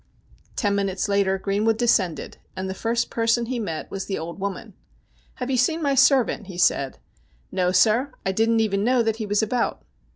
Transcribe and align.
'Ten 0.55 0.73
minutes 0.73 1.07
later 1.07 1.37
Greenwood 1.37 1.77
descended, 1.77 2.37
and 2.55 2.67
the 2.67 2.73
first 2.73 3.11
person 3.11 3.45
he 3.45 3.59
met 3.59 3.91
was 3.91 4.07
the 4.07 4.17
old 4.17 4.39
woman.' 4.39 4.73
Have 5.35 5.51
you 5.51 5.57
seen 5.57 5.79
my 5.83 5.93
servant?' 5.93 6.47
he 6.47 6.55
asked.' 6.73 6.97
No, 7.51 7.71
sir. 7.71 8.11
I 8.25 8.31
didn't 8.31 8.61
even 8.61 8.83
know 8.83 9.03
that 9.03 9.17
he 9.17 9.27
was 9.27 9.43
about.' 9.43 9.85